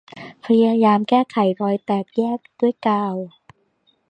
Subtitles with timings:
[0.45, 3.15] พยายามแก้ไขรอยแยกด้วยกาว